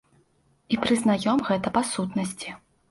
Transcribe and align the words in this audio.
І 0.75 0.79
прызнаём 0.87 1.47
гэта 1.51 1.77
па 1.79 1.89
сутнасці. 1.95 2.49